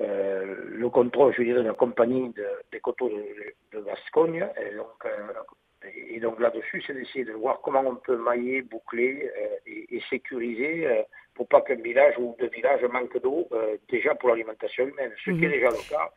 euh, 0.00 0.56
le 0.68 0.88
contrôle, 0.88 1.34
je 1.36 1.42
dirais, 1.42 1.62
de 1.62 1.68
la 1.68 1.74
compagnie 1.74 2.32
des 2.72 2.80
coteaux 2.80 3.08
de, 3.08 3.78
de, 3.78 3.84
Gascogne. 3.84 4.46
Et 4.56 4.74
donc, 4.74 5.04
euh, 5.04 5.88
et 6.08 6.20
donc 6.20 6.40
là-dessus, 6.40 6.82
c'est 6.86 6.94
d'essayer 6.94 7.24
de 7.24 7.32
voir 7.32 7.60
comment 7.62 7.80
on 7.86 7.96
peut 7.96 8.16
mailler, 8.16 8.62
boucler 8.62 9.30
euh, 9.36 9.56
et, 9.66 10.00
sécuriser 10.08 11.04
pour 11.40 11.48
pas 11.48 11.62
qu'un 11.62 11.80
village 11.80 12.12
ou 12.18 12.36
deux 12.38 12.50
villages 12.50 12.82
manquent 12.92 13.22
d'eau 13.22 13.48
déjà 13.88 14.14
pour 14.14 14.28
l'alimentation 14.28 14.86
humaine, 14.86 15.10
ce 15.24 15.30
qui 15.30 15.42
est 15.42 15.48
mhm. 15.48 15.52
déjà 15.52 15.68
le 15.70 15.88
cas 15.88 16.10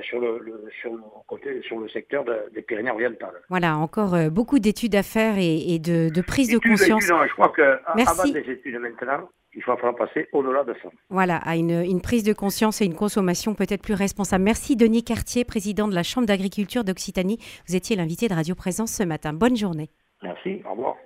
sur 0.00 0.18
le, 0.20 0.70
sur, 0.80 0.94
le 0.94 1.02
côté, 1.26 1.60
sur 1.60 1.78
le 1.78 1.86
secteur 1.90 2.24
des 2.54 2.62
Pyrénées-Orientales. 2.62 3.42
Voilà, 3.50 3.76
encore 3.76 4.16
beaucoup 4.30 4.58
d'études 4.58 4.94
à 4.94 5.02
faire 5.02 5.34
et, 5.36 5.78
de, 5.78 6.08
de, 6.08 6.22
prise 6.22 6.50
de 6.50 6.58
conscience. 6.58 7.04
je 7.04 7.32
crois 7.34 7.52
qu'avant 7.54 8.32
des 8.32 8.50
études 8.50 8.78
maintenant, 8.78 9.28
il 9.54 9.62
va 9.64 9.76
falloir 9.76 9.96
passer 9.96 10.28
au-delà 10.32 10.64
de 10.64 10.74
ça. 10.82 10.88
Voilà, 11.10 11.36
à 11.36 11.56
une, 11.56 12.00
prise 12.00 12.22
de 12.22 12.32
conscience 12.32 12.80
et 12.80 12.86
une 12.86 12.94
consommation 12.94 13.54
peut-être 13.54 13.82
plus 13.82 13.92
responsable. 13.92 14.44
Merci 14.44 14.76
Denis 14.76 15.04
Cartier, 15.04 15.44
président 15.44 15.88
de 15.88 15.94
la 15.94 16.04
Chambre 16.04 16.26
d'agriculture 16.26 16.84
d'Occitanie. 16.84 17.38
Vous 17.68 17.76
étiez 17.76 17.96
l'invité 17.96 18.28
de 18.28 18.34
Radio 18.34 18.54
Présence 18.54 18.92
ce 18.92 19.02
matin. 19.02 19.34
Bonne 19.34 19.56
journée. 19.56 19.90
Merci, 20.22 20.62
au 20.66 20.70
revoir. 20.72 20.96